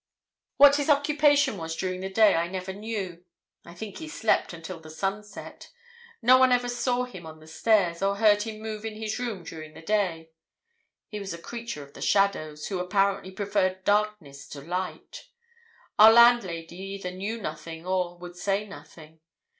"What 0.57 0.77
his 0.77 0.89
occupation 0.89 1.57
was 1.57 1.75
during 1.75 1.99
the 2.01 2.09
day 2.09 2.33
I 2.33 2.47
never 2.47 2.73
knew. 2.73 3.23
I 3.63 3.75
think 3.75 3.99
he 3.99 4.07
slept 4.07 4.51
until 4.51 4.79
the 4.79 4.89
sun 4.89 5.21
set. 5.23 5.69
No 6.23 6.39
one 6.39 6.51
ever 6.51 6.69
saw 6.69 7.03
him 7.03 7.27
on 7.27 7.39
the 7.39 7.45
stairs, 7.45 8.01
or 8.01 8.15
heard 8.15 8.41
him 8.41 8.63
move 8.63 8.83
in 8.83 8.95
his 8.95 9.19
room 9.19 9.43
during 9.43 9.75
the 9.75 9.81
day. 9.83 10.31
He 11.09 11.19
was 11.19 11.35
a 11.35 11.37
creature 11.37 11.83
of 11.83 11.93
the 11.93 12.01
shadows, 12.01 12.65
who 12.65 12.79
apparently 12.79 13.29
preferred 13.29 13.83
darkness 13.83 14.47
to 14.47 14.61
light. 14.61 15.27
Our 15.99 16.11
landlady 16.11 16.77
either 16.77 17.11
knew 17.11 17.39
nothing, 17.39 17.85
or 17.85 18.17
would 18.17 18.35
say 18.35 18.65
nothing. 18.65 19.19